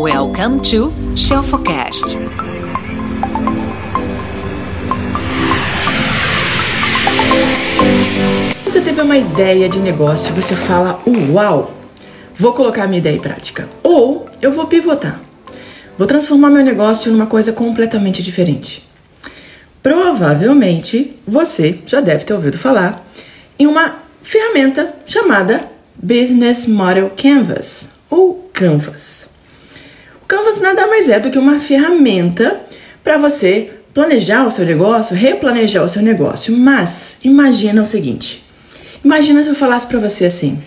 [0.00, 2.16] Welcome to Shelfocast.
[8.64, 11.00] Você teve uma ideia de negócio e você fala,
[11.32, 11.74] uau,
[12.36, 13.68] vou colocar minha ideia em prática.
[13.82, 15.20] Ou eu vou pivotar.
[15.98, 18.88] Vou transformar meu negócio numa coisa completamente diferente.
[19.82, 23.04] Provavelmente você já deve ter ouvido falar
[23.58, 29.27] em uma ferramenta chamada Business Model Canvas ou Canvas.
[30.28, 32.60] Canvas nada mais é do que uma ferramenta
[33.02, 36.54] para você planejar o seu negócio, replanejar o seu negócio.
[36.54, 38.44] Mas imagina o seguinte:
[39.02, 40.62] imagina se eu falasse para você assim.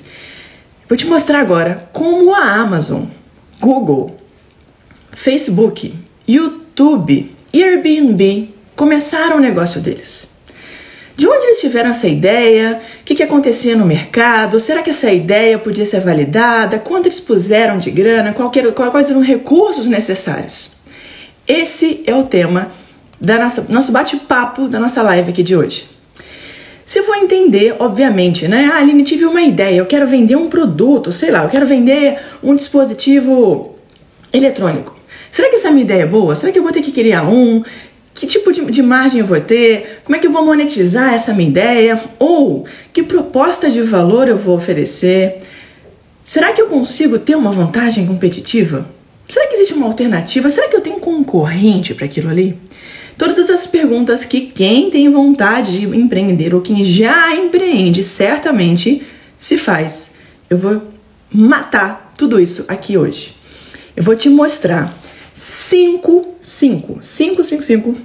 [0.90, 3.04] Vou te mostrar agora como a Amazon,
[3.60, 4.18] Google,
[5.12, 5.94] Facebook,
[6.28, 10.31] YouTube e Airbnb começaram o negócio deles.
[11.16, 12.82] De onde eles tiveram essa ideia?
[13.02, 14.60] O que, que acontecia no mercado?
[14.60, 16.80] Será que essa ideia podia ser validada?
[16.80, 18.34] Quanto eles puseram de grana?
[18.34, 20.72] Quais eram os recursos necessários?
[21.48, 22.72] Esse é o tema
[23.20, 25.86] da nossa, nosso bate-papo da nossa live aqui de hoje.
[26.86, 28.70] Você for entender, obviamente, né?
[28.74, 32.20] Ah, Aline, tive uma ideia, eu quero vender um produto, sei lá, eu quero vender
[32.44, 33.76] um dispositivo
[34.34, 35.00] eletrônico.
[35.32, 36.36] Será que essa minha ideia é boa?
[36.36, 37.64] Será que eu vou ter que criar um?
[38.14, 40.02] Que tipo de, de, margem eu vou ter?
[40.04, 42.04] Como é que eu vou monetizar essa minha ideia?
[42.20, 45.38] Ou que proposta de valor eu vou oferecer?
[46.26, 48.86] Será que eu consigo ter uma vantagem competitiva?
[49.30, 50.50] Será que existe uma alternativa?
[50.50, 52.58] Será que eu tenho concorrente para aquilo ali?
[53.18, 59.04] Todas essas perguntas que quem tem vontade de empreender ou quem já empreende certamente
[59.38, 60.12] se faz.
[60.50, 60.82] Eu vou
[61.32, 63.36] matar tudo isso aqui hoje.
[63.96, 64.94] Eu vou te mostrar
[65.34, 67.96] cinco, cinco, cinco, cinco, cinco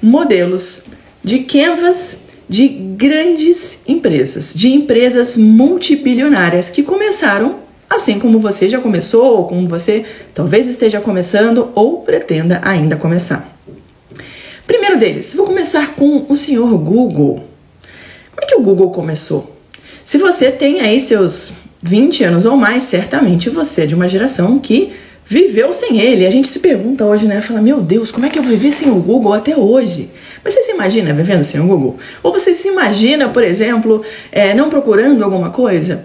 [0.00, 0.84] modelos
[1.22, 9.38] de canvas de grandes empresas, de empresas multibilionárias que começaram assim como você já começou,
[9.38, 13.58] ou como você talvez esteja começando ou pretenda ainda começar.
[14.64, 17.42] Primeiro deles, vou começar com o senhor Google.
[18.30, 19.56] Como é que o Google começou?
[20.04, 21.52] Se você tem aí seus
[21.82, 24.92] 20 anos ou mais, certamente você é de uma geração que
[25.30, 26.26] viveu sem ele.
[26.26, 27.40] A gente se pergunta hoje, né?
[27.40, 30.10] Fala, meu Deus, como é que eu vivi sem o Google até hoje?
[30.42, 31.96] Mas você se imagina vivendo sem o Google?
[32.20, 34.02] Ou você se imagina, por exemplo,
[34.32, 36.04] é, não procurando alguma coisa?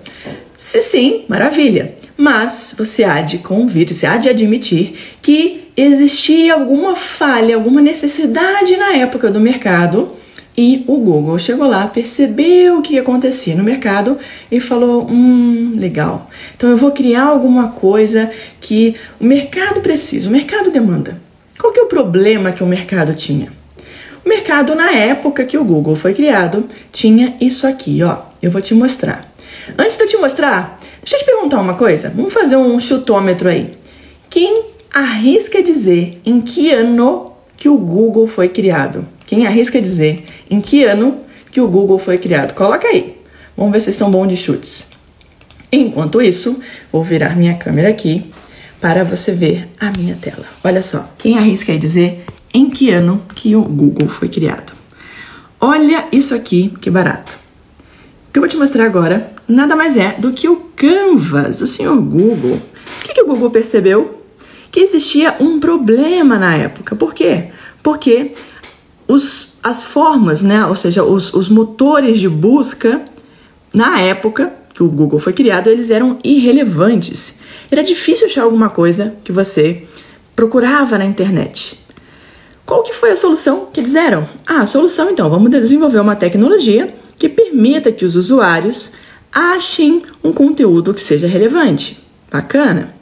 [0.56, 1.96] Se sim, maravilha.
[2.16, 8.78] Mas você há de convir, você há de admitir que existia alguma falha, alguma necessidade
[8.78, 10.14] na época do mercado
[10.58, 14.18] e o Google chegou lá, percebeu o que acontecia no mercado
[14.50, 16.30] e falou: hum, legal.
[16.56, 21.20] Então eu vou criar alguma coisa que o mercado precisa, o mercado demanda.
[21.60, 23.52] Qual que é o problema que o mercado tinha?
[24.26, 28.20] O mercado, na época que o Google foi criado, tinha isso aqui, ó.
[28.42, 29.32] Eu vou te mostrar.
[29.78, 32.12] Antes de eu te mostrar, deixa eu te perguntar uma coisa.
[32.16, 33.74] Vamos fazer um chutômetro aí.
[34.30, 39.08] Quem arrisca dizer em que ano que o Google foi criado?
[39.26, 41.20] Quem arrisca dizer em que ano
[41.52, 42.54] que o Google foi criado?
[42.54, 43.18] Coloca aí.
[43.56, 44.88] Vamos ver se estão bons de chutes.
[45.72, 46.60] Enquanto isso,
[46.92, 48.32] vou virar minha câmera aqui
[48.80, 50.46] para você ver a minha tela.
[50.64, 54.74] Olha só, quem arrisca aí dizer em que ano que o Google foi criado?
[55.60, 57.38] Olha isso aqui, que barato.
[58.28, 61.68] O que eu vou te mostrar agora nada mais é do que o Canvas do
[61.68, 62.56] senhor Google.
[62.56, 64.22] O que, que o Google percebeu?
[64.72, 66.96] Que existia um problema na época.
[66.96, 67.52] Por quê?
[67.82, 68.34] Porque
[69.08, 73.02] os, as formas, né, ou seja, os, os motores de busca,
[73.74, 77.40] na época que o Google foi criado, eles eram irrelevantes.
[77.72, 79.82] Era difícil achar alguma coisa que você
[80.36, 81.80] procurava na internet.
[82.64, 84.30] Qual que foi a solução que eles deram?
[84.46, 88.92] Ah, a solução então, vamos desenvolver uma tecnologia que permita que os usuários
[89.34, 91.98] achem um conteúdo que seja relevante.
[92.32, 92.94] Bacana?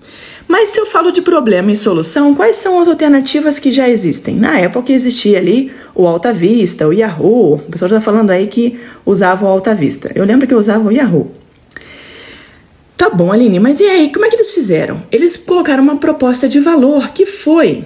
[0.48, 4.36] Mas se eu falo de problema e solução, quais são as alternativas que já existem?
[4.36, 7.56] Na época existia ali o Alta Vista, o Yahoo.
[7.56, 10.12] O pessoal está falando aí que usava o Alta Vista.
[10.16, 11.32] Eu lembro que eu usava o Yahoo.
[12.98, 15.04] Tá bom, Aline, mas e aí, como é que eles fizeram?
[15.12, 17.84] Eles colocaram uma proposta de valor que foi: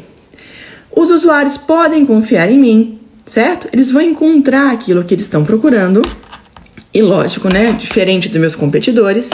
[0.95, 3.67] os usuários podem confiar em mim, certo?
[3.73, 6.01] Eles vão encontrar aquilo que eles estão procurando,
[6.93, 7.71] e lógico, né?
[7.71, 9.31] Diferente dos meus competidores,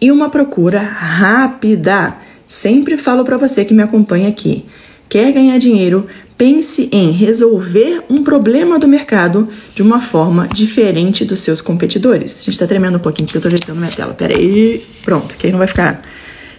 [0.00, 2.16] e uma procura rápida.
[2.46, 4.64] Sempre falo para você que me acompanha aqui.
[5.08, 6.06] Quer ganhar dinheiro?
[6.36, 12.40] Pense em resolver um problema do mercado de uma forma diferente dos seus competidores.
[12.40, 14.12] A gente tá tremendo um pouquinho porque eu tô ajeitando minha tela.
[14.12, 14.84] Pera aí.
[15.04, 16.02] Pronto, que aí não vai ficar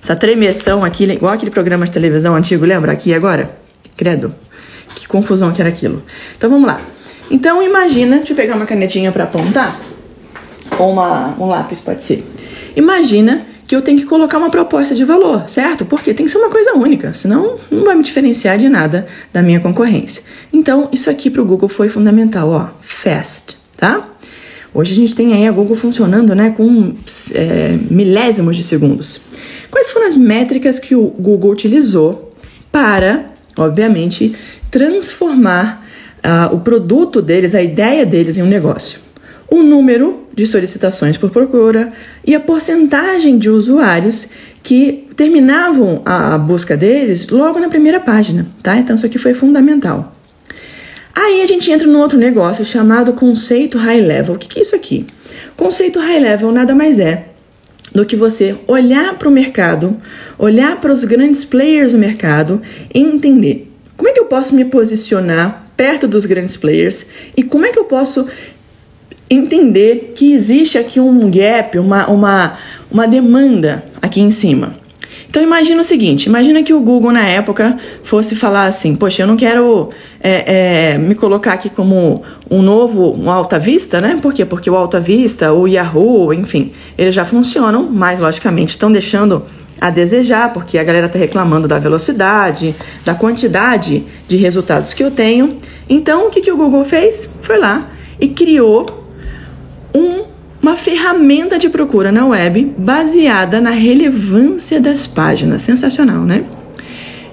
[0.01, 2.93] essa tremeção aqui, igual aquele programa de televisão antigo, lembra?
[2.93, 3.51] Aqui agora?
[3.95, 4.33] Credo.
[4.95, 6.01] Que confusão que era aquilo.
[6.35, 6.81] Então vamos lá.
[7.29, 9.79] Então imagina, deixa eu pegar uma canetinha para apontar.
[10.79, 12.23] Ou uma, um lápis, pode ser.
[12.75, 15.85] Imagina que eu tenho que colocar uma proposta de valor, certo?
[15.85, 19.41] Porque tem que ser uma coisa única, senão não vai me diferenciar de nada da
[19.41, 20.23] minha concorrência.
[20.53, 24.07] Então, isso aqui para o Google foi fundamental, ó, fast, tá?
[24.73, 26.93] Hoje a gente tem aí a Google funcionando, né, com
[27.33, 29.19] é, milésimos de segundos.
[29.69, 32.31] Quais foram as métricas que o Google utilizou
[32.71, 33.25] para,
[33.57, 34.33] obviamente,
[34.71, 35.85] transformar
[36.17, 38.99] uh, o produto deles, a ideia deles em um negócio?
[39.49, 41.91] O número de solicitações por procura
[42.23, 44.27] e a porcentagem de usuários
[44.61, 48.77] que terminavam a busca deles logo na primeira página, tá?
[48.77, 50.15] Então isso aqui foi fundamental.
[51.15, 54.35] Aí a gente entra num outro negócio chamado conceito high level.
[54.35, 55.07] O que é isso aqui?
[55.55, 57.29] Conceito high level nada mais é
[57.91, 59.97] do que você olhar para o mercado,
[60.37, 62.61] olhar para os grandes players do mercado
[62.93, 67.65] e entender como é que eu posso me posicionar perto dos grandes players e como
[67.65, 68.27] é que eu posso
[69.29, 72.53] entender que existe aqui um gap, uma, uma,
[72.89, 74.73] uma demanda aqui em cima.
[75.29, 79.27] Então imagina o seguinte, imagina que o Google na época fosse falar assim, poxa, eu
[79.27, 79.89] não quero
[80.21, 84.17] é, é, me colocar aqui como um novo, um Alta Vista, né?
[84.21, 84.45] Por quê?
[84.45, 89.43] Porque o Alta Vista, o Yahoo, enfim, eles já funcionam, mas logicamente estão deixando
[89.79, 92.73] a desejar, porque a galera está reclamando da velocidade,
[93.05, 95.57] da quantidade de resultados que eu tenho.
[95.89, 97.31] Então, o que, que o Google fez?
[97.41, 97.89] Foi lá
[98.19, 99.06] e criou
[99.97, 100.25] um,
[100.61, 105.61] uma ferramenta de procura na web baseada na relevância das páginas.
[105.61, 106.43] Sensacional, né?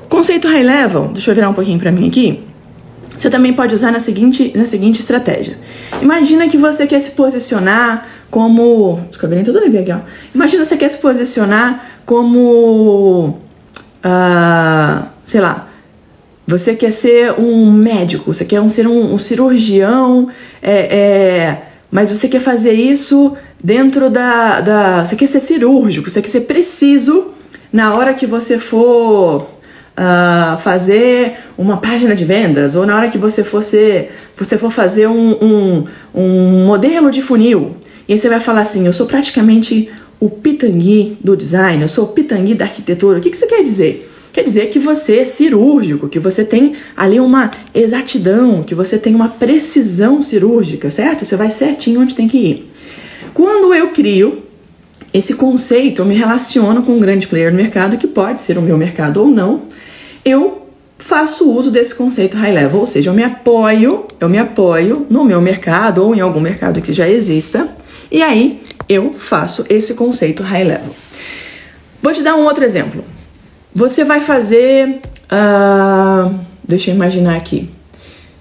[0.09, 2.45] Conceito high level, deixa eu virar um pouquinho para mim aqui.
[3.19, 5.57] Você também pode usar na seguinte, na seguinte estratégia.
[6.03, 9.01] Imagina que você quer se posicionar como.
[9.09, 9.99] Descobri tudo bem aqui, ó.
[10.35, 13.39] Imagina que você quer se posicionar como.
[14.05, 15.69] Uh, sei lá.
[16.47, 20.29] Você quer ser um médico, você quer um, ser um, um cirurgião,
[20.61, 21.63] é, é
[21.95, 25.05] mas você quer fazer isso dentro da, da.
[25.07, 27.29] Você quer ser cirúrgico, você quer ser preciso
[27.73, 33.17] na hora que você for uh, fazer uma página de vendas, ou na hora que
[33.17, 37.77] você for, ser, você for fazer um, um, um modelo de funil.
[38.09, 39.89] E aí você vai falar assim: eu sou praticamente
[40.19, 43.19] o pitangui do design, eu sou o pitangui da arquitetura.
[43.19, 44.11] O que, que você quer dizer?
[44.35, 49.15] Quer dizer que você é cirúrgico, que você tem ali uma exatidão, que você tem
[49.15, 51.25] uma precisão cirúrgica, certo?
[51.25, 52.73] Você vai certinho onde tem que ir.
[53.33, 54.43] Quando eu crio
[55.13, 58.63] esse conceito, eu me relaciono com um grande player no mercado, que pode ser o
[58.63, 59.63] meu mercado ou não,
[60.25, 60.67] eu
[60.99, 65.25] faço uso desse conceito high level, ou seja, eu me apoio, eu me apoio no
[65.25, 67.69] meu mercado ou em algum mercado que já exista,
[68.11, 70.93] e aí eu faço esse conceito high level.
[72.03, 73.14] Vou te dar um outro exemplo.
[73.75, 75.01] Você vai fazer.
[75.25, 77.69] Uh, deixa eu imaginar aqui.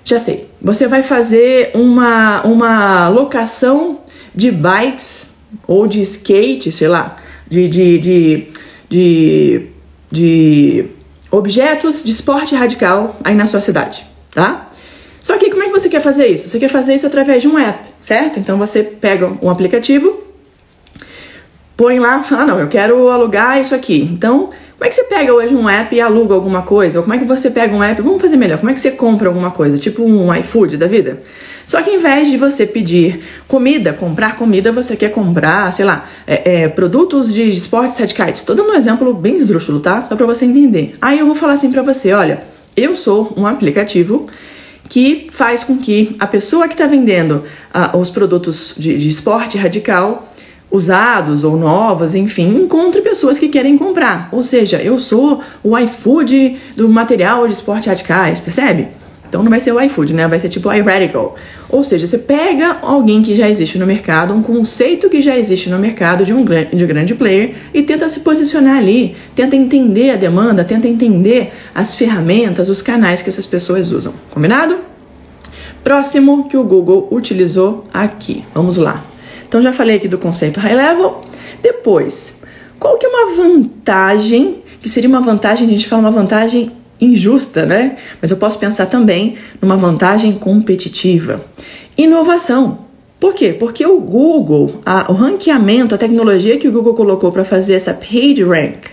[0.05, 0.47] Já sei.
[0.61, 3.99] Você vai fazer uma, uma locação
[4.35, 5.33] de bikes
[5.67, 8.47] ou de skate, sei lá, de, de, de,
[8.89, 9.67] de,
[10.11, 10.85] de
[11.31, 14.69] objetos de esporte radical aí na sua cidade, tá?
[15.21, 16.49] Só que como é que você quer fazer isso?
[16.49, 18.39] Você quer fazer isso através de um app, certo?
[18.39, 20.21] Então você pega um aplicativo,
[21.77, 24.01] põe lá, fala, ah, não, eu quero alugar isso aqui.
[24.01, 24.49] Então
[24.83, 26.99] como é que você pega hoje um app e aluga alguma coisa?
[26.99, 28.01] Ou como é que você pega um app?
[28.01, 28.57] Vamos fazer melhor.
[28.57, 29.77] Como é que você compra alguma coisa?
[29.77, 31.23] Tipo um iFood da vida?
[31.65, 36.09] Só que em vez de você pedir comida, comprar comida, você quer comprar, sei lá,
[36.27, 38.39] é, é, produtos de esportes radicais.
[38.39, 40.05] Estou dando um exemplo bem esdrúxulo, tá?
[40.09, 40.97] Só para você entender.
[41.01, 42.43] Aí eu vou falar assim para você: olha,
[42.75, 44.27] eu sou um aplicativo
[44.89, 49.57] que faz com que a pessoa que está vendendo uh, os produtos de, de esporte
[49.57, 50.32] radical
[50.73, 54.27] usados ou novos, enfim, encontre pessoas que querem comprar.
[54.31, 58.87] Ou seja, eu sou o iFood do material de esporte radicais, percebe?
[59.29, 60.27] Então não vai ser o iFood, né?
[60.27, 61.35] Vai ser tipo o iRadical.
[61.69, 65.69] Ou seja, você pega alguém que já existe no mercado, um conceito que já existe
[65.69, 70.11] no mercado de um de um grande player e tenta se posicionar ali, tenta entender
[70.11, 74.13] a demanda, tenta entender as ferramentas, os canais que essas pessoas usam.
[74.31, 74.77] Combinado?
[75.83, 78.45] Próximo que o Google utilizou aqui.
[78.53, 79.12] Vamos lá.
[79.53, 81.21] Então já falei aqui do conceito high level.
[81.61, 82.41] Depois,
[82.79, 87.63] qual que é uma vantagem, que seria uma vantagem, a gente fala uma vantagem injusta,
[87.63, 87.97] né?
[88.19, 91.45] Mas eu posso pensar também numa vantagem competitiva.
[91.95, 92.79] Inovação.
[93.19, 93.53] Por quê?
[93.53, 97.93] Porque o Google, a, o ranqueamento, a tecnologia que o Google colocou para fazer essa
[97.93, 98.87] page rank,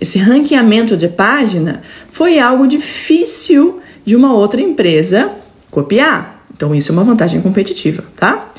[0.00, 5.32] esse ranqueamento de página, foi algo difícil de uma outra empresa
[5.70, 6.42] copiar.
[6.56, 8.54] Então isso é uma vantagem competitiva, tá?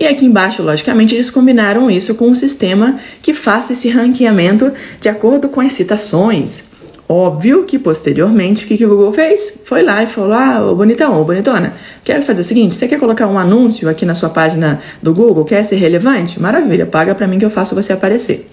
[0.00, 5.10] E aqui embaixo, logicamente, eles combinaram isso com um sistema que faça esse ranqueamento de
[5.10, 6.70] acordo com as citações.
[7.06, 9.60] Óbvio que posteriormente o que, que o Google fez?
[9.66, 12.98] Foi lá e falou: Ah, ô bonitão, ô bonitona, quer fazer o seguinte: você quer
[12.98, 15.44] colocar um anúncio aqui na sua página do Google?
[15.44, 16.40] Quer ser relevante?
[16.40, 18.50] Maravilha, paga para mim que eu faço você aparecer.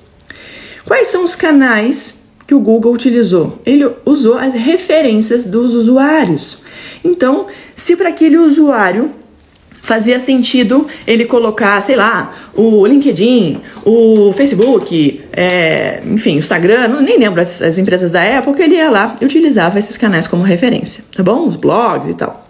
[0.84, 3.62] Quais são os canais que o Google utilizou?
[3.66, 6.60] Ele usou as referências dos usuários.
[7.06, 9.12] Então, se para aquele usuário
[9.88, 17.02] fazia sentido ele colocar, sei lá, o LinkedIn, o Facebook, é, enfim, o Instagram, não,
[17.02, 20.44] nem lembro as, as, empresas da época, ele ia lá e utilizava esses canais como
[20.44, 21.48] referência, tá bom?
[21.48, 22.50] Os blogs e tal.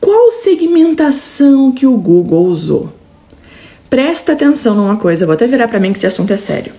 [0.00, 2.90] Qual segmentação que o Google usou?
[3.90, 6.72] Presta atenção numa coisa, vou até virar para mim que esse assunto é sério.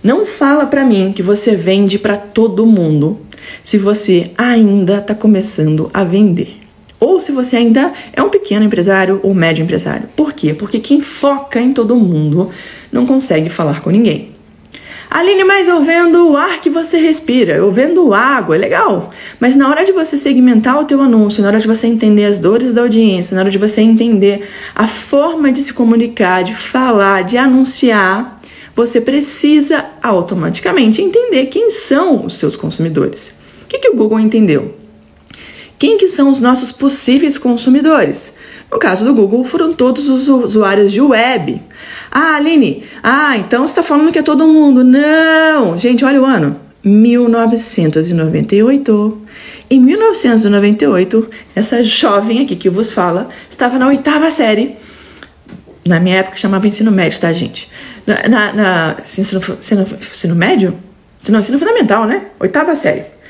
[0.00, 3.18] Não fala para mim que você vende para todo mundo
[3.64, 6.61] se você ainda está começando a vender
[7.02, 10.08] ou se você ainda é um pequeno empresário ou médio empresário.
[10.16, 10.54] Por quê?
[10.54, 12.50] Porque quem foca em todo mundo
[12.92, 14.30] não consegue falar com ninguém.
[15.10, 19.10] Aline, mas eu vendo o ar que você respira, eu vendo água, é legal.
[19.40, 22.38] Mas na hora de você segmentar o teu anúncio, na hora de você entender as
[22.38, 27.24] dores da audiência, na hora de você entender a forma de se comunicar, de falar,
[27.24, 28.40] de anunciar,
[28.76, 33.36] você precisa automaticamente entender quem são os seus consumidores.
[33.64, 34.81] O que, que o Google entendeu?
[35.82, 38.32] Quem que são os nossos possíveis consumidores?
[38.70, 41.60] No caso do Google, foram todos os usuários de web.
[42.08, 44.84] Ah, Aline, ah, então você está falando que é todo mundo.
[44.84, 45.76] Não!
[45.76, 46.56] Gente, olha o ano.
[46.84, 49.22] 1998.
[49.68, 54.76] Em 1998, essa jovem aqui que vos fala estava na oitava série.
[55.84, 57.68] Na minha época chamava ensino médio, tá, gente?
[58.06, 60.78] Na, na, na ensino, ensino, ensino médio?
[61.28, 62.26] Não, ensino fundamental, né?
[62.38, 63.20] Oitava série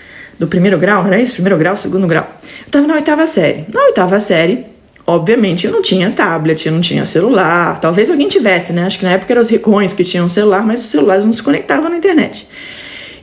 [0.43, 1.35] do primeiro grau, era isso?
[1.35, 2.27] Primeiro grau, segundo grau.
[2.43, 3.65] Eu estava na oitava série.
[3.73, 4.67] Na oitava série,
[5.07, 7.79] obviamente, eu não tinha tablet, eu não tinha celular.
[7.79, 8.85] Talvez alguém tivesse, né?
[8.85, 11.41] Acho que na época eram os ricões que tinham celular, mas os celulares não se
[11.41, 12.49] conectavam na internet.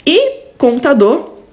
[0.08, 1.44] E computador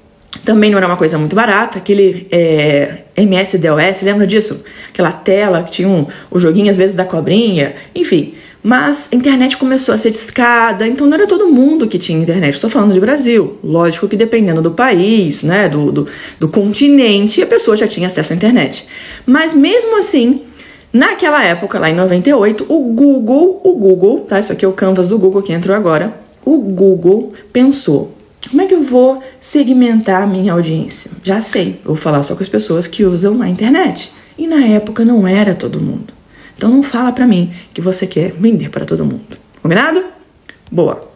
[0.44, 4.62] também não era uma coisa muito barata, aquele é, MS-DOS, lembra disso?
[4.88, 8.35] Aquela tela que tinha um, o joguinho às vezes da cobrinha, enfim.
[8.66, 12.54] Mas a internet começou a ser discada, então não era todo mundo que tinha internet.
[12.54, 13.56] Estou falando de Brasil.
[13.62, 16.08] Lógico que dependendo do país, né, do, do,
[16.40, 18.85] do continente, a pessoa já tinha acesso à internet.
[19.25, 20.42] Mas mesmo assim,
[20.92, 24.40] naquela época, lá em 98, o Google, o Google, tá?
[24.40, 26.20] Isso aqui é o canvas do Google que entrou agora.
[26.44, 28.16] O Google pensou:
[28.50, 31.12] como é que eu vou segmentar a minha audiência?
[31.23, 34.11] Já sei, vou falar só com as pessoas que usam a internet.
[34.37, 36.15] E na época não era todo mundo.
[36.57, 39.37] Então não fala para mim que você quer vender para todo mundo.
[39.63, 40.05] Combinado?
[40.71, 41.11] Boa.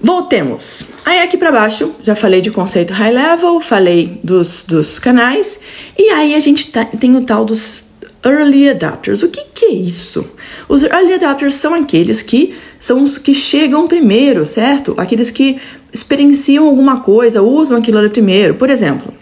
[0.00, 0.84] Voltemos.
[1.04, 5.60] Aí aqui para baixo, já falei de conceito high level, falei dos, dos canais,
[5.96, 7.84] e aí a gente tá, tem o tal dos
[8.24, 9.22] early adopters.
[9.22, 10.26] O que, que é isso?
[10.68, 14.94] Os early adopters são aqueles que são os que chegam primeiro, certo?
[14.96, 15.60] Aqueles que
[15.92, 18.54] experienciam alguma coisa, usam aquilo ali primeiro.
[18.54, 19.14] Por exemplo,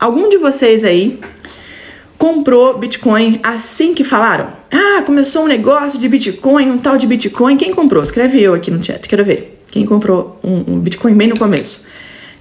[0.00, 1.20] algum de vocês aí
[2.24, 4.48] comprou Bitcoin assim que falaram?
[4.72, 7.54] Ah, começou um negócio de Bitcoin, um tal de Bitcoin.
[7.58, 8.02] Quem comprou?
[8.02, 9.58] Escreve eu aqui no chat, quero ver.
[9.70, 11.82] Quem comprou um, um Bitcoin bem no começo?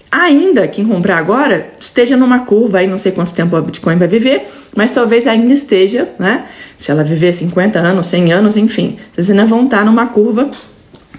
[0.10, 4.08] Ainda quem comprar agora esteja numa curva aí, não sei quanto tempo a Bitcoin vai
[4.08, 6.46] viver, mas talvez ainda esteja, né?
[6.78, 10.50] Se ela viver 50 anos, 100 anos, enfim, vocês ainda vão estar numa curva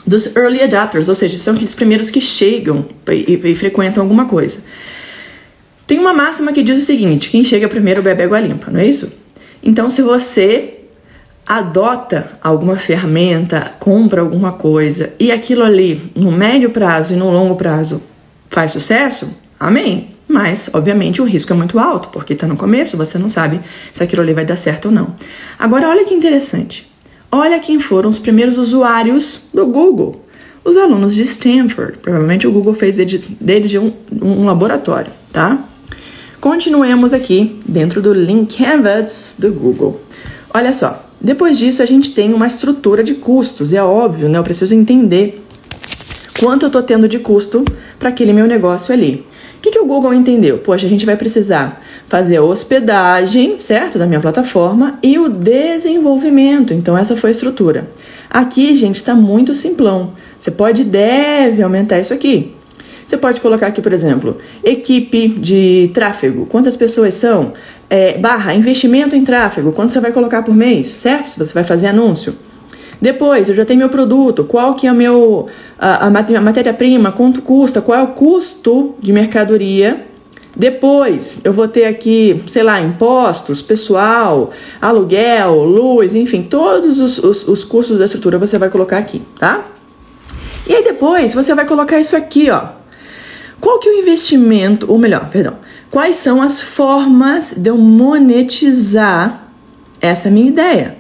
[0.07, 4.25] dos early adopters, ou seja, são aqueles primeiros que chegam e, e, e frequentam alguma
[4.25, 4.61] coisa.
[5.87, 8.87] Tem uma máxima que diz o seguinte: quem chega primeiro bebe água limpa, não é
[8.87, 9.13] isso?
[9.63, 10.75] Então, se você
[11.47, 17.55] adota alguma ferramenta, compra alguma coisa e aquilo ali no médio prazo e no longo
[17.55, 18.03] prazo
[18.49, 19.29] faz sucesso,
[19.61, 20.11] amém.
[20.27, 23.61] Mas, obviamente, o risco é muito alto, porque está no começo, você não sabe
[23.93, 25.15] se aquilo ali vai dar certo ou não.
[25.59, 26.91] Agora, olha que interessante.
[27.31, 30.25] Olha quem foram os primeiros usuários do Google.
[30.65, 31.99] Os alunos de Stanford.
[31.99, 35.59] Provavelmente o Google fez deles um, um laboratório, tá?
[36.45, 39.99] Continuemos aqui dentro do Link Canvas do Google.
[40.53, 44.37] Olha só, depois disso a gente tem uma estrutura de custos, e é óbvio, né?
[44.37, 45.43] Eu preciso entender
[46.39, 47.65] quanto eu estou tendo de custo
[47.99, 49.25] para aquele meu negócio ali.
[49.57, 50.59] O que, que o Google entendeu?
[50.59, 53.99] Poxa, a gente vai precisar fazer a hospedagem, certo?
[53.99, 56.75] Da minha plataforma e o desenvolvimento.
[56.75, 57.89] Então, essa foi a estrutura.
[58.29, 60.13] Aqui, gente, está muito simplão.
[60.39, 62.55] Você pode deve aumentar isso aqui.
[63.07, 66.47] Você pode colocar aqui, por exemplo, equipe de tráfego.
[66.47, 67.53] Quantas pessoas são?
[67.91, 69.73] É, barra, investimento em tráfego.
[69.73, 71.27] Quanto você vai colocar por mês, certo?
[71.27, 72.35] Se você vai fazer anúncio.
[73.01, 74.45] Depois, eu já tenho meu produto.
[74.45, 75.47] Qual que é o meu,
[75.79, 77.13] a, a matéria-prima?
[77.13, 77.83] Quanto custa?
[77.83, 80.07] Qual é o custo de mercadoria?
[80.57, 87.49] Depois, eu vou ter aqui, sei lá, impostos, pessoal, aluguel, luz, enfim, todos os, os,
[87.49, 89.65] os custos da estrutura você vai colocar aqui, tá?
[90.65, 92.84] E aí depois, você vai colocar isso aqui, ó
[93.65, 95.55] qual que é o investimento, ou melhor, perdão,
[95.91, 99.49] quais são as formas de eu monetizar
[100.03, 100.99] essa minha ideia?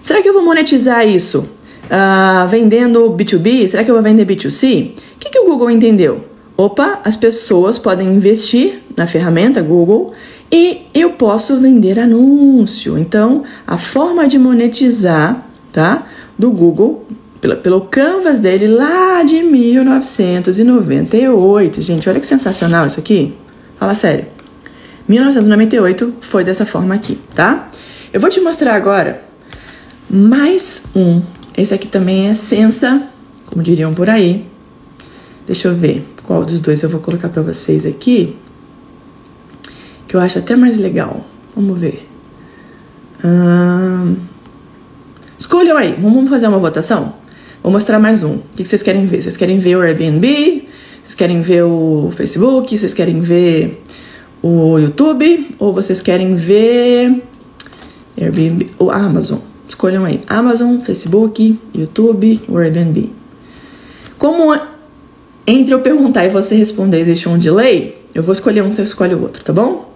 [0.00, 3.66] Será que eu vou monetizar isso uh, vendendo B2B?
[3.66, 4.90] Será que eu vou vender B2C?
[4.90, 6.24] O que, que o Google entendeu?
[6.56, 10.12] Opa, as pessoas podem investir na ferramenta Google
[10.52, 12.96] e eu posso vender anúncio.
[12.96, 16.06] Então, a forma de monetizar, tá?
[16.38, 17.04] Do Google
[17.42, 21.82] pelo, pelo canvas dele lá de 1998.
[21.82, 23.34] Gente, olha que sensacional isso aqui.
[23.78, 24.26] Fala sério.
[25.08, 27.68] 1998 foi dessa forma aqui, tá?
[28.12, 29.20] Eu vou te mostrar agora
[30.08, 31.20] mais um.
[31.56, 33.02] Esse aqui também é sensa,
[33.46, 34.46] como diriam por aí.
[35.44, 38.36] Deixa eu ver qual dos dois eu vou colocar para vocês aqui
[40.06, 41.26] que eu acho até mais legal.
[41.56, 42.08] Vamos ver.
[43.24, 44.14] Hum...
[45.36, 47.20] Escolham aí, vamos fazer uma votação?
[47.62, 48.34] Vou mostrar mais um.
[48.34, 49.22] O que vocês querem ver?
[49.22, 50.66] Vocês querem ver o Airbnb?
[51.00, 52.76] Vocês querem ver o Facebook?
[52.76, 53.80] Vocês querem ver
[54.42, 55.54] o YouTube?
[55.60, 57.22] Ou vocês querem ver
[58.20, 59.38] Airbnb ou Amazon?
[59.68, 60.20] Escolham aí.
[60.26, 63.12] Amazon, Facebook, YouTube ou Airbnb.
[64.18, 64.58] Como
[65.46, 68.82] entre eu perguntar e você responder e deixar um delay, eu vou escolher um, você
[68.82, 69.88] escolhe o outro, tá bom?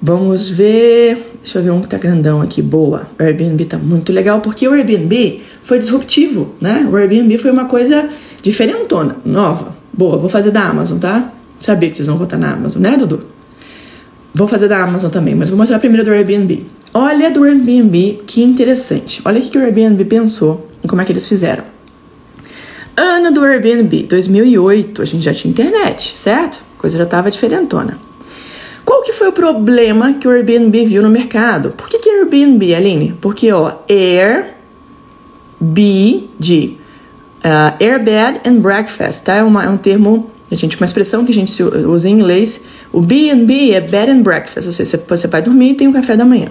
[0.00, 1.33] Vamos ver.
[1.44, 2.62] Deixa eu ver um que tá grandão aqui.
[2.62, 3.06] Boa.
[3.20, 6.88] O Airbnb tá muito legal porque o Airbnb foi disruptivo, né?
[6.90, 8.08] O Airbnb foi uma coisa
[8.42, 9.76] diferentona, nova.
[9.92, 11.30] Boa, vou fazer da Amazon, tá?
[11.60, 13.24] Sabia que vocês vão votar na Amazon, né, Dudu?
[14.34, 16.64] Vou fazer da Amazon também, mas vou mostrar primeiro do Airbnb.
[16.94, 19.20] Olha do Airbnb, que interessante.
[19.22, 21.62] Olha o que o Airbnb pensou e como é que eles fizeram.
[22.96, 26.60] Ano do Airbnb, 2008, a gente já tinha internet, certo?
[26.78, 27.98] A coisa já estava diferentona.
[28.84, 31.70] Qual que foi o problema que o Airbnb viu no mercado?
[31.70, 33.14] Por que, que Airbnb, Aline?
[33.20, 34.54] Porque, ó, Air,
[35.58, 36.76] B, de
[37.44, 39.36] uh, Air Bed and Breakfast, tá?
[39.36, 42.60] É, uma, é um termo, a gente, uma expressão que a gente usa em inglês.
[42.92, 45.92] O B&B é Bed and Breakfast, ou seja, você vai dormir e tem o um
[45.92, 46.48] café da manhã.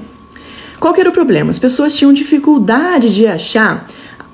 [0.79, 1.51] Qual que era o problema?
[1.51, 3.87] As pessoas tinham dificuldade de achar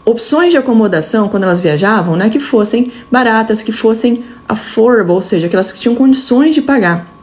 [0.05, 5.47] opções de acomodação quando elas viajavam, né, que fossem baratas, que fossem affordable, ou seja,
[5.47, 7.18] que elas tinham condições de pagar.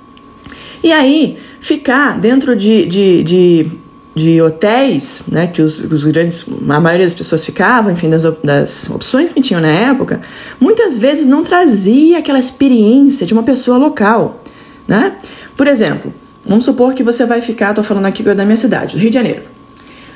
[0.82, 3.70] E aí, ficar dentro de, de, de,
[4.14, 8.88] de hotéis, né, que os, os, grandes, a maioria das pessoas ficavam, enfim, das, das
[8.90, 10.20] opções que tinham na época,
[10.60, 14.42] muitas vezes não trazia aquela experiência de uma pessoa local,
[14.86, 15.16] né?
[15.56, 19.00] Por exemplo, vamos supor que você vai ficar, tô falando aqui da minha cidade, do
[19.00, 19.42] Rio de Janeiro.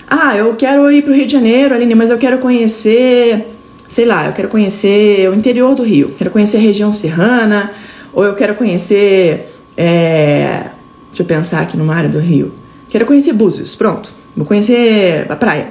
[0.08, 3.48] Ah, eu quero ir para o Rio de Janeiro, Aline, mas eu quero conhecer,
[3.86, 7.70] sei lá, eu quero conhecer o interior do Rio, quero conhecer a região serrana,
[8.12, 9.49] ou eu quero conhecer
[9.82, 10.72] é,
[11.08, 12.52] deixa eu pensar aqui numa área do Rio.
[12.90, 14.12] Quero conhecer Búzios, pronto.
[14.36, 15.68] Vou conhecer a praia.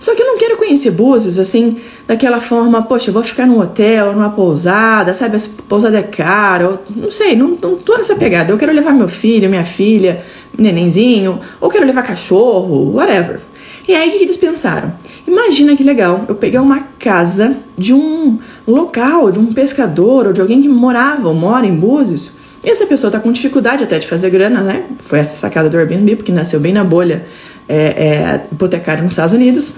[0.00, 1.76] Só que eu não quero conhecer Búzios assim,
[2.08, 5.36] daquela forma, poxa, eu vou ficar num hotel, numa pousada, sabe?
[5.36, 8.50] Essa pousada é cara, ou, não sei, não, não tô nessa pegada.
[8.50, 10.24] Eu quero levar meu filho, minha filha,
[10.56, 13.40] nenenzinho, ou quero levar cachorro, whatever.
[13.86, 14.94] E aí o que eles pensaram?
[15.28, 20.40] Imagina que legal, eu pegar uma casa de um local, de um pescador ou de
[20.40, 24.06] alguém que morava ou mora em Búzios e essa pessoa está com dificuldade até de
[24.06, 24.84] fazer grana, né?
[25.00, 27.26] Foi essa sacada do Airbnb, porque nasceu bem na bolha
[27.68, 29.74] é, é, hipotecária nos Estados Unidos.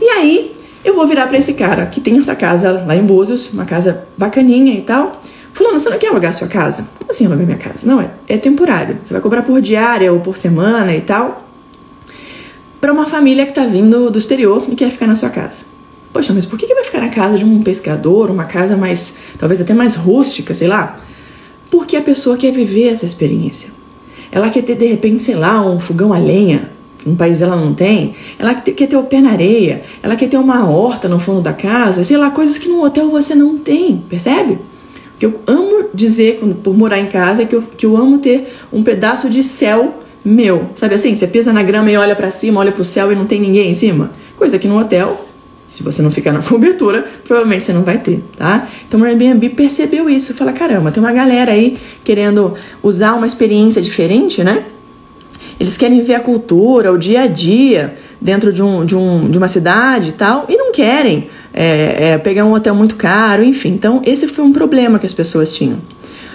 [0.00, 3.52] E aí eu vou virar para esse cara que tem essa casa lá em Búzios,
[3.52, 5.22] uma casa bacaninha e tal.
[5.52, 6.86] Fulano, você não quer alugar sua casa?
[6.98, 7.86] Como assim alugar minha casa?
[7.86, 8.98] Não, é, é temporário.
[9.04, 11.44] Você vai cobrar por diária ou por semana e tal.
[12.80, 15.64] Para uma família que está vindo do exterior e quer ficar na sua casa.
[16.12, 19.14] Poxa, mas por que, que vai ficar na casa de um pescador, uma casa mais,
[19.38, 20.98] talvez até mais rústica, sei lá?
[21.70, 23.70] Porque a pessoa quer viver essa experiência.
[24.30, 26.70] Ela quer ter, de repente, sei lá, um fogão a lenha,
[27.06, 28.14] um país ela não tem.
[28.38, 29.82] Ela quer ter o pé na areia.
[30.02, 32.02] Ela quer ter uma horta no fundo da casa.
[32.02, 34.54] Sei lá, coisas que no hotel você não tem, percebe?
[34.54, 38.18] O que eu amo dizer por morar em casa é que eu, que eu amo
[38.18, 40.70] ter um pedaço de céu meu.
[40.74, 41.14] Sabe assim?
[41.14, 43.40] Você pisa na grama e olha para cima, olha para o céu e não tem
[43.40, 44.10] ninguém em cima.
[44.36, 45.25] Coisa que no hotel
[45.66, 48.68] se você não ficar na cobertura, provavelmente você não vai ter, tá?
[48.86, 53.82] Então o Airbnb percebeu isso, fala caramba, tem uma galera aí querendo usar uma experiência
[53.82, 54.64] diferente, né?
[55.58, 59.38] Eles querem ver a cultura, o dia a dia dentro de, um, de, um, de
[59.38, 63.70] uma cidade e tal, e não querem é, é, pegar um hotel muito caro, enfim.
[63.70, 65.78] Então esse foi um problema que as pessoas tinham.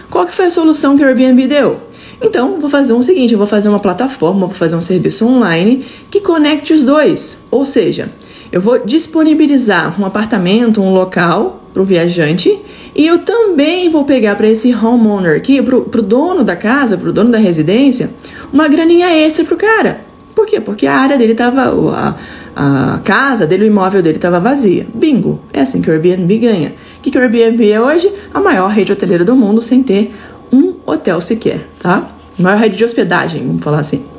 [0.09, 1.91] Qual que foi a solução que o Airbnb deu?
[2.21, 5.83] Então, vou fazer o seguinte, eu vou fazer uma plataforma, vou fazer um serviço online
[6.11, 7.39] que conecte os dois.
[7.49, 8.11] Ou seja,
[8.51, 12.59] eu vou disponibilizar um apartamento, um local para o viajante
[12.93, 17.09] e eu também vou pegar para esse homeowner aqui, para o dono da casa, para
[17.09, 18.11] o dono da residência,
[18.51, 20.01] uma graninha extra para o cara.
[20.35, 20.59] Por quê?
[20.59, 22.15] Porque a área dele estava, a,
[22.55, 24.85] a, casa dele, o imóvel dele estava vazia.
[24.93, 25.39] Bingo!
[25.53, 26.73] É assim que o Airbnb ganha.
[26.97, 28.11] O que, que o Airbnb é hoje?
[28.33, 30.13] A maior rede hoteleira do mundo sem ter
[30.51, 32.09] um hotel sequer, tá?
[32.37, 34.10] Maior rede de hospedagem, vamos falar assim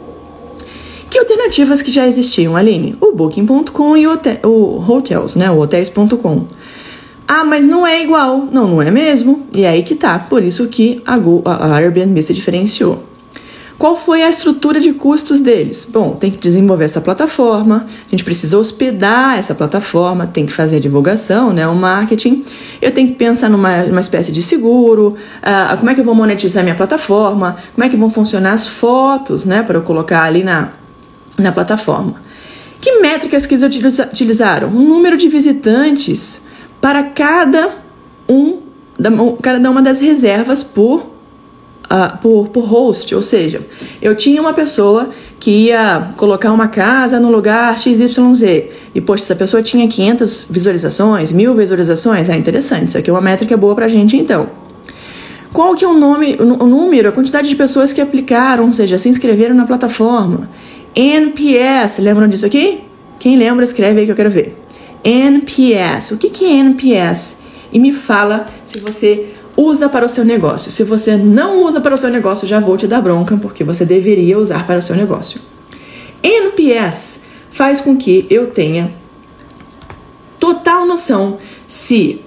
[1.12, 2.96] Que alternativas que já existiam, Aline?
[2.98, 5.51] O Booking.com e o, o Hotels, né?
[5.51, 6.46] O Hotels.com.
[7.29, 8.48] Ah, mas não é igual.
[8.51, 9.46] Não, não é mesmo.
[9.53, 10.18] E é aí que tá.
[10.18, 13.05] Por isso que a, a Airbnb se diferenciou.
[13.79, 15.87] Qual foi a estrutura de custos deles?
[15.87, 20.77] Bom, tem que desenvolver essa plataforma, a gente precisa hospedar essa plataforma, tem que fazer
[20.77, 22.42] a divulgação, né, o marketing.
[22.81, 26.14] Eu tenho que pensar numa, numa espécie de seguro, uh, como é que eu vou
[26.14, 30.44] monetizar minha plataforma, como é que vão funcionar as fotos, né, para eu colocar ali
[30.44, 30.75] na,
[31.38, 32.23] na plataforma.
[32.81, 34.68] Que métricas que eles utilizaram?
[34.68, 36.45] Um número de visitantes
[36.81, 37.71] para cada
[38.29, 38.59] um,
[39.40, 41.12] cada uma das reservas por
[41.92, 43.61] uh, por, por host, ou seja,
[44.01, 48.11] eu tinha uma pessoa que ia colocar uma casa no lugar XYZ
[48.95, 53.21] e, poxa, essa pessoa tinha 500 visualizações, mil visualizações, é interessante, isso aqui é uma
[53.21, 54.49] métrica boa pra gente então.
[55.53, 58.97] Qual que é o nome, o número, a quantidade de pessoas que aplicaram, ou seja,
[58.97, 60.49] se inscreveram na plataforma?
[60.94, 62.81] NPS, lembram disso aqui?
[63.18, 64.59] Quem lembra, escreve aí que eu quero ver.
[65.05, 67.37] NPS, o que, que é NPS?
[67.72, 70.70] E me fala se você usa para o seu negócio.
[70.70, 73.85] Se você não usa para o seu negócio, já vou te dar bronca, porque você
[73.85, 75.40] deveria usar para o seu negócio.
[76.22, 78.92] NPS faz com que eu tenha
[80.38, 82.20] total noção se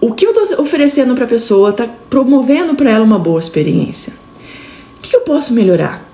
[0.00, 4.12] o que eu estou oferecendo para a pessoa está promovendo para ela uma boa experiência.
[4.98, 6.07] O que eu posso melhorar?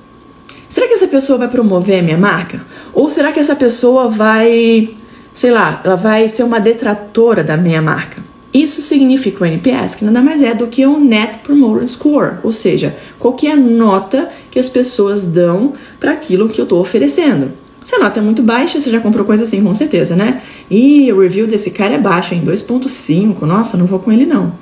[0.75, 2.61] Será que essa pessoa vai promover a minha marca?
[2.93, 4.89] Ou será que essa pessoa vai,
[5.33, 8.21] sei lá, ela vai ser uma detratora da minha marca?
[8.53, 12.51] Isso significa o NPS, que nada mais é do que o Net Promoter Score, ou
[12.51, 17.53] seja, qual é a nota que as pessoas dão para aquilo que eu estou oferecendo.
[17.85, 20.43] Se a nota é muito baixa, você já comprou coisa assim, com certeza, né?
[20.69, 24.53] E o review desse cara é baixo, em 2.5, nossa, não vou com ele não.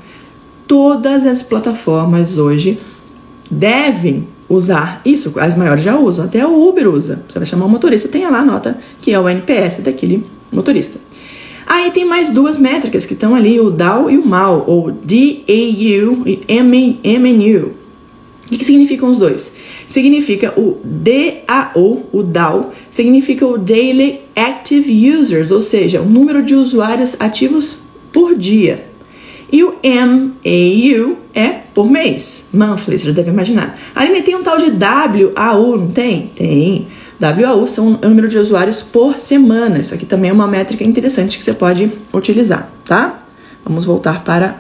[0.69, 2.79] Todas as plataformas hoje
[3.51, 7.23] devem usar isso, as maiores já usam, até o Uber usa.
[7.29, 11.01] Você vai chamar o motorista, tem lá a nota que é o NPS daquele motorista.
[11.67, 16.23] Aí tem mais duas métricas que estão ali, o DAO e o MAU, ou DAU
[16.27, 17.73] e MNU.
[18.45, 19.55] O que, que significam os dois?
[19.87, 26.55] Significa o DAO, o DAO, significa o Daily Active Users, ou seja, o número de
[26.55, 27.79] usuários ativos
[28.13, 28.92] por dia.
[29.53, 33.79] E o MAU é por mês, monthly, você já deve imaginar.
[33.95, 36.29] Ali tem um tal de WAU, não tem?
[36.35, 36.89] Tem.
[37.21, 39.79] WAU são o número de usuários por semana.
[39.79, 43.25] Isso aqui também é uma métrica interessante que você pode utilizar, tá?
[43.63, 44.57] Vamos voltar para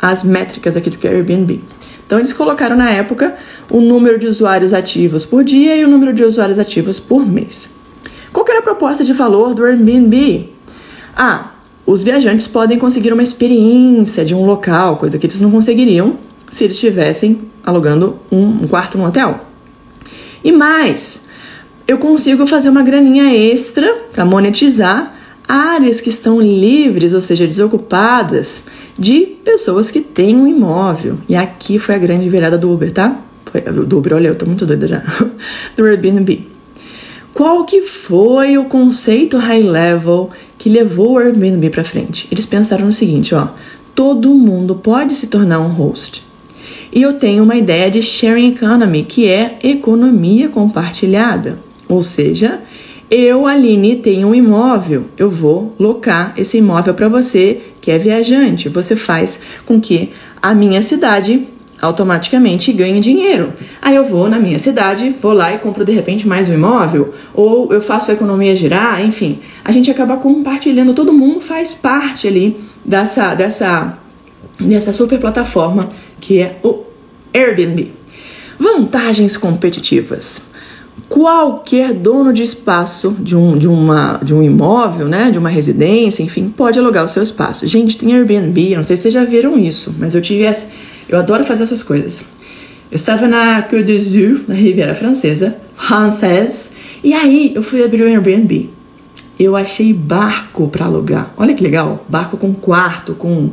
[0.00, 1.60] as métricas aqui do Airbnb.
[2.06, 3.36] Então eles colocaram na época
[3.70, 7.68] o número de usuários ativos por dia e o número de usuários ativos por mês.
[8.32, 10.50] Qual era a proposta de valor do Airbnb?
[11.14, 11.50] Ah,
[11.86, 16.18] os viajantes podem conseguir uma experiência de um local, coisa que eles não conseguiriam
[16.50, 19.46] se eles estivessem alugando um, quarto num hotel.
[20.42, 21.24] E mais,
[21.86, 25.14] eu consigo fazer uma graninha extra para monetizar
[25.48, 28.64] áreas que estão livres, ou seja, desocupadas,
[28.98, 31.18] de pessoas que têm um imóvel.
[31.28, 33.16] E aqui foi a grande virada do Uber, tá?
[33.44, 35.02] Foi, do Uber, olha, eu tô muito doida já.
[35.76, 36.55] do Airbnb.
[37.36, 42.26] Qual que foi o conceito high level que levou o Airbnb para frente?
[42.32, 43.48] Eles pensaram no seguinte, ó,
[43.94, 46.24] todo mundo pode se tornar um host.
[46.90, 51.58] E eu tenho uma ideia de sharing economy, que é economia compartilhada.
[51.86, 52.60] Ou seja,
[53.10, 58.70] eu, Aline, tenho um imóvel, eu vou locar esse imóvel para você que é viajante.
[58.70, 60.08] Você faz com que
[60.40, 61.46] a minha cidade
[61.80, 63.52] automaticamente ganhe dinheiro.
[63.80, 67.14] Aí eu vou na minha cidade, vou lá e compro de repente mais um imóvel,
[67.34, 69.40] ou eu faço a economia girar, enfim.
[69.64, 73.98] A gente acaba compartilhando, todo mundo faz parte ali dessa, dessa,
[74.58, 75.88] dessa super plataforma
[76.20, 76.84] que é o
[77.32, 77.92] Airbnb.
[78.58, 80.46] Vantagens competitivas
[81.08, 86.22] qualquer dono de espaço de um, de, uma, de um imóvel, né, de uma residência,
[86.22, 87.66] enfim, pode alugar o seu espaço.
[87.66, 90.68] Gente, tem Airbnb, não sei se vocês já viram isso, mas eu tive essa,
[91.08, 92.24] eu adoro fazer essas coisas.
[92.90, 96.70] Eu estava na Côte d'Azur, na Riviera Francesa, Française,
[97.02, 98.76] e aí eu fui abrir o Airbnb
[99.38, 101.30] eu achei barco para alugar.
[101.36, 103.50] Olha que legal, barco com quarto, com,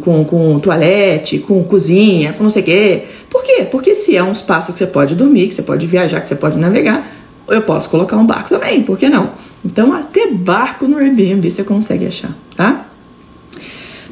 [0.00, 3.02] com, com toalete, com cozinha, com não sei o quê.
[3.30, 3.66] Por quê?
[3.70, 6.34] Porque se é um espaço que você pode dormir, que você pode viajar, que você
[6.34, 7.08] pode navegar,
[7.48, 9.30] eu posso colocar um barco também, por que não?
[9.64, 12.86] Então até barco no Airbnb você consegue achar, tá?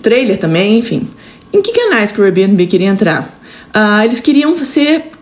[0.01, 1.09] Trailer também, enfim.
[1.53, 3.38] Em que canais que o Airbnb queria entrar?
[3.73, 5.12] Ah, eles queriam ser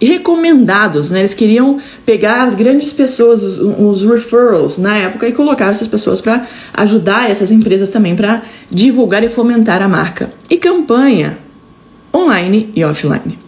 [0.00, 1.20] recomendados, né?
[1.20, 6.20] Eles queriam pegar as grandes pessoas, os, os referrals na época e colocar essas pessoas
[6.20, 10.32] para ajudar essas empresas também para divulgar e fomentar a marca.
[10.50, 11.38] E campanha
[12.14, 13.38] online e offline.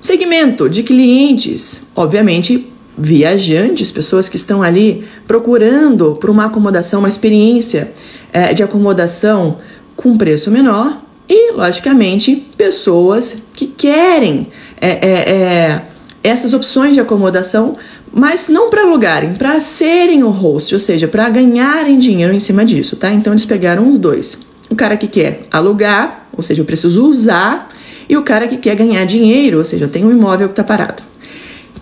[0.00, 7.92] Segmento de clientes, obviamente, viajantes, pessoas que estão ali procurando por uma acomodação, uma experiência
[8.32, 9.58] é, de acomodação
[9.96, 14.48] com preço menor, e, logicamente, pessoas que querem
[14.80, 15.82] é, é, é
[16.22, 17.76] essas opções de acomodação,
[18.12, 22.64] mas não para alugarem, para serem o host, ou seja, para ganharem dinheiro em cima
[22.64, 23.12] disso, tá?
[23.12, 24.40] Então eles pegaram os dois.
[24.68, 27.68] O cara que quer alugar, ou seja, eu preciso usar,
[28.08, 30.64] e o cara que quer ganhar dinheiro, ou seja, eu tenho um imóvel que está
[30.64, 31.02] parado.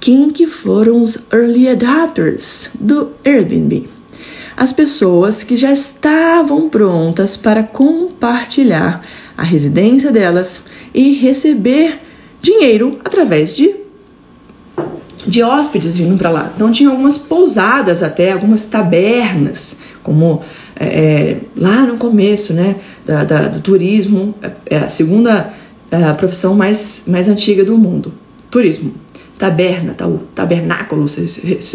[0.00, 3.93] Quem que foram os early adopters do Airbnb?
[4.56, 9.02] As pessoas que já estavam prontas para compartilhar
[9.36, 10.62] a residência delas
[10.94, 12.00] e receber
[12.40, 13.84] dinheiro através de
[15.26, 16.52] de hóspedes vindo para lá.
[16.54, 20.42] Então tinha algumas pousadas até, algumas tabernas, como
[20.78, 24.34] é, é, lá no começo, né, da, da, do turismo,
[24.66, 25.52] é a segunda
[25.90, 28.12] é, a profissão mais, mais antiga do mundo,
[28.50, 28.92] turismo.
[29.38, 29.96] Taberna,
[30.34, 31.22] tabernáculo, você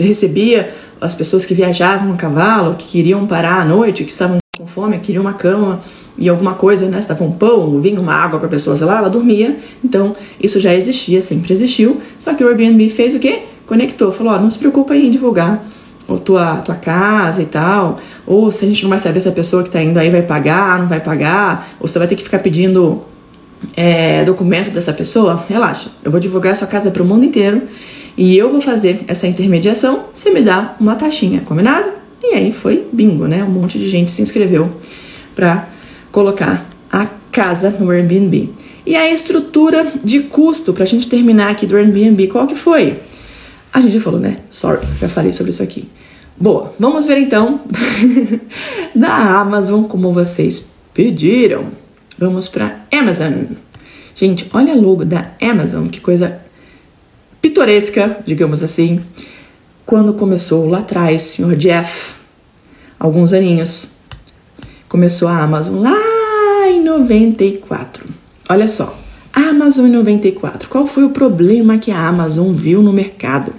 [0.02, 4.68] recebia as pessoas que viajavam a cavalo, que queriam parar à noite, que estavam com
[4.68, 5.80] fome, queriam uma cama
[6.18, 7.00] e alguma coisa, né?
[7.00, 9.58] Estava um pão, um vinho, uma água para a pessoa, sei lá, ela dormia.
[9.84, 12.02] Então, isso já existia, sempre existiu.
[12.20, 13.44] Só que o Airbnb fez o quê?
[13.66, 15.64] Conectou, falou: ó, não se preocupa em divulgar
[16.10, 18.00] a tua, tua casa e tal.
[18.28, 20.22] Ou se a gente não vai saber se a pessoa que está indo aí vai
[20.22, 23.02] pagar, não vai pagar, ou você vai ter que ficar pedindo
[23.76, 25.90] é, documento dessa pessoa, relaxa.
[26.04, 27.64] Eu vou divulgar sua casa para o mundo inteiro
[28.18, 30.06] e eu vou fazer essa intermediação.
[30.14, 31.90] Você me dá uma taxinha, combinado?
[32.22, 33.44] E aí foi bingo, né?
[33.44, 34.72] Um monte de gente se inscreveu
[35.36, 35.68] para
[36.12, 38.50] colocar a casa no Airbnb.
[38.86, 42.98] E a estrutura de custo, para a gente terminar aqui do Airbnb, qual que foi?
[43.72, 44.38] A gente já falou, né?
[44.50, 45.88] Sorry, já falei sobre isso aqui.
[46.38, 47.62] Boa, vamos ver então
[48.96, 51.68] da Amazon como vocês pediram.
[52.20, 53.46] Vamos para Amazon.
[54.14, 56.42] Gente, olha a logo da Amazon, que coisa
[57.42, 59.00] pitoresca, digamos assim.
[59.86, 62.14] Quando começou lá atrás, senhor Jeff,
[63.00, 63.94] alguns aninhos,
[64.90, 68.06] começou a Amazon lá em 94.
[68.50, 69.00] Olha só,
[69.32, 70.68] Amazon em 94.
[70.68, 73.54] Qual foi o problema que a Amazon viu no mercado?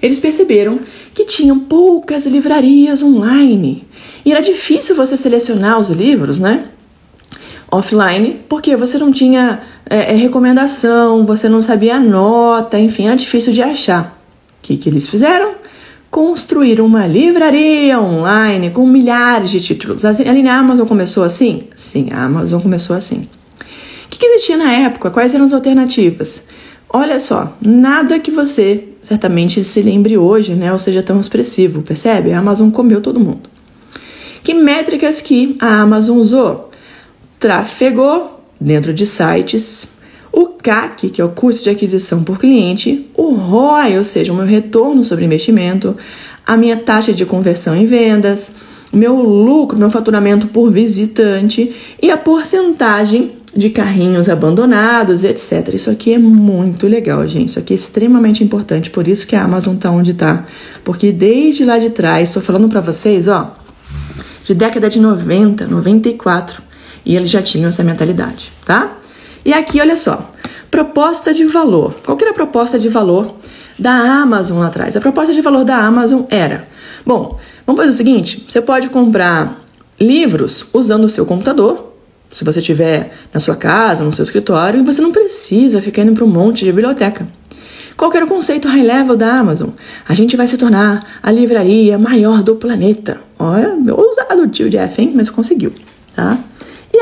[0.00, 0.80] Eles perceberam
[1.12, 3.86] que tinham poucas livrarias online
[4.24, 6.70] e era difícil você selecionar os livros, né?
[7.76, 13.16] Offline, porque você não tinha é, é recomendação, você não sabia a nota, enfim, era
[13.16, 14.18] difícil de achar.
[14.58, 15.64] O que, que eles fizeram?
[16.14, 20.04] construir uma livraria online com milhares de títulos.
[20.04, 21.64] Ali na Amazon começou assim?
[21.74, 23.26] Sim, a Amazon começou assim.
[24.06, 25.10] O que, que existia na época?
[25.10, 26.46] Quais eram as alternativas?
[26.88, 32.32] Olha só, nada que você certamente se lembre hoje, né, ou seja tão expressivo, percebe?
[32.32, 33.50] A Amazon comeu todo mundo.
[34.44, 36.70] Que métricas que a Amazon usou?
[37.44, 39.98] Trafegou dentro de sites,
[40.32, 44.34] o CAC, que é o custo de aquisição por cliente, o ROI, ou seja, o
[44.34, 45.94] meu retorno sobre investimento,
[46.46, 48.54] a minha taxa de conversão em vendas,
[48.90, 55.74] meu lucro, meu faturamento por visitante e a porcentagem de carrinhos abandonados, etc.
[55.74, 57.50] Isso aqui é muito legal, gente.
[57.50, 60.46] Isso aqui é extremamente importante, por isso que a Amazon está onde está.
[60.82, 63.54] Porque desde lá de trás, estou falando para vocês, ó,
[64.46, 66.63] de década de 90, 94,
[67.04, 68.96] e eles já tinham essa mentalidade, tá?
[69.44, 70.30] E aqui, olha só,
[70.70, 71.94] proposta de valor.
[72.04, 73.36] Qual que era a proposta de valor
[73.78, 74.96] da Amazon lá atrás?
[74.96, 76.66] A proposta de valor da Amazon era:
[77.04, 79.64] bom, vamos fazer o seguinte: você pode comprar
[80.00, 81.92] livros usando o seu computador,
[82.32, 86.14] se você tiver na sua casa, no seu escritório, e você não precisa ficar indo
[86.14, 87.28] para um monte de biblioteca.
[87.96, 89.70] Qual era o conceito high level da Amazon?
[90.08, 93.20] A gente vai se tornar a livraria maior do planeta.
[93.38, 95.12] Olha, ousado o tio Jeff, hein?
[95.14, 95.72] Mas conseguiu,
[96.16, 96.36] tá?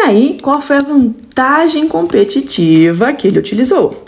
[0.05, 4.05] Aí, qual foi a vantagem competitiva que ele utilizou?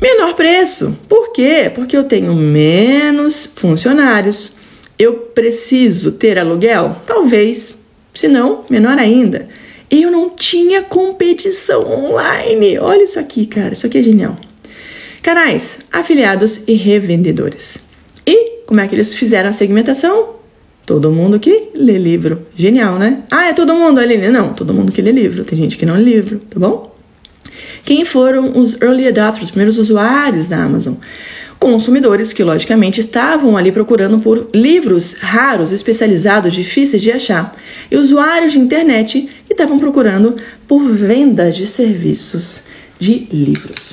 [0.00, 0.98] Menor preço.
[1.06, 1.70] Por quê?
[1.74, 4.52] Porque eu tenho menos funcionários.
[4.98, 6.96] Eu preciso ter aluguel?
[7.06, 7.78] Talvez.
[8.14, 9.48] Se não, menor ainda.
[9.90, 12.78] Eu não tinha competição online.
[12.78, 13.74] Olha isso aqui, cara.
[13.74, 14.38] Isso aqui é genial.
[15.22, 17.78] Canais, afiliados e revendedores.
[18.26, 20.39] E como é que eles fizeram a segmentação?
[20.90, 22.48] Todo mundo que lê livro.
[22.56, 23.22] Genial, né?
[23.30, 24.28] Ah, é todo mundo, Aline?
[24.28, 25.44] Não, todo mundo que lê livro.
[25.44, 26.92] Tem gente que não lê livro, tá bom?
[27.84, 30.94] Quem foram os early adopters, os primeiros usuários da Amazon?
[31.60, 37.54] Consumidores que, logicamente, estavam ali procurando por livros raros, especializados, difíceis de achar.
[37.88, 42.64] E usuários de internet que estavam procurando por vendas de serviços
[42.98, 43.92] de livros.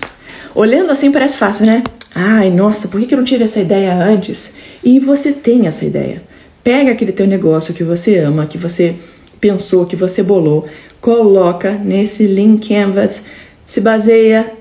[0.55, 1.83] Olhando assim parece fácil, né?
[2.15, 4.55] Ai, nossa, por que eu não tive essa ideia antes?
[4.83, 6.23] E você tem essa ideia.
[6.67, 8.95] Pega aquele teu negócio que você ama, que você
[9.39, 10.67] pensou, que você bolou,
[10.99, 13.23] coloca nesse Lean Canvas,
[13.65, 14.51] se baseia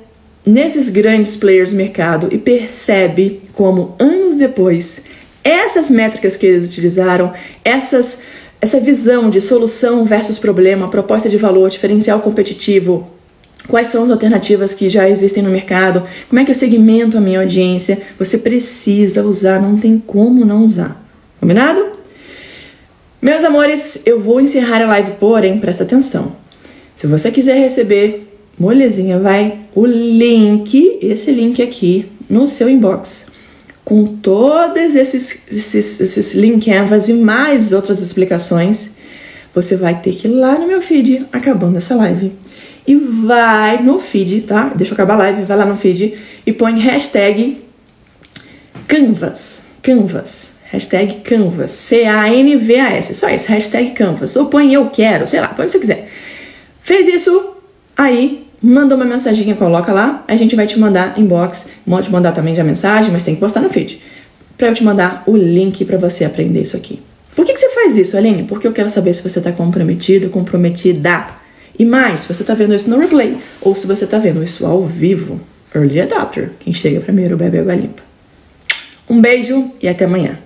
[0.46, 5.02] nesses grandes players do mercado e percebe como anos depois
[5.42, 7.32] essas métricas que eles utilizaram,
[7.64, 8.20] essas,
[8.60, 13.10] essa visão de solução versus problema, proposta de valor, diferencial competitivo,
[13.66, 17.20] quais são as alternativas que já existem no mercado, como é que eu segmento a
[17.20, 21.04] minha audiência, você precisa usar, não tem como não usar.
[21.40, 21.95] Combinado?
[23.20, 26.36] Meus amores, eu vou encerrar a live, porém, presta atenção.
[26.94, 33.26] Se você quiser receber molezinha, vai o link, esse link aqui, no seu inbox,
[33.84, 38.96] com todos esses, esses, esses link canvas e mais outras explicações.
[39.54, 42.32] Você vai ter que ir lá no meu feed, acabando essa live,
[42.86, 44.72] e vai no feed, tá?
[44.76, 46.14] Deixa eu acabar a live, vai lá no feed
[46.46, 47.64] e põe hashtag
[48.86, 49.62] Canvas.
[49.82, 50.55] Canvas.
[50.76, 51.70] Hashtag Canvas.
[51.70, 53.14] C-A-N-V-A-S.
[53.14, 54.36] Só isso, hashtag Canvas.
[54.36, 56.08] Ou põe eu quero, sei lá, põe o que você quiser.
[56.82, 57.54] Fez isso,
[57.96, 62.54] aí manda uma mensaginha, coloca lá, a gente vai te mandar inbox, pode mandar também
[62.54, 64.00] já mensagem, mas tem que postar no feed,
[64.56, 67.02] para eu te mandar o link para você aprender isso aqui.
[67.34, 68.44] Por que, que você faz isso, Aline?
[68.44, 71.26] Porque eu quero saber se você está comprometido, comprometida.
[71.78, 74.64] E mais, se você está vendo isso no replay ou se você está vendo isso
[74.64, 75.40] ao vivo,
[75.74, 78.02] early adopter, quem chega primeiro bebe água limpa.
[79.08, 80.38] Um beijo e até amanhã.